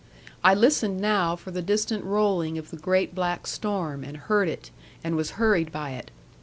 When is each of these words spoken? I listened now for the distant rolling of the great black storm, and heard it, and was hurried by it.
I 0.43 0.55
listened 0.55 0.99
now 0.99 1.35
for 1.35 1.51
the 1.51 1.61
distant 1.61 2.03
rolling 2.03 2.57
of 2.57 2.71
the 2.71 2.77
great 2.77 3.13
black 3.13 3.45
storm, 3.45 4.03
and 4.03 4.17
heard 4.17 4.49
it, 4.49 4.71
and 5.03 5.15
was 5.15 5.33
hurried 5.37 5.71
by 5.71 5.91
it. 5.91 6.09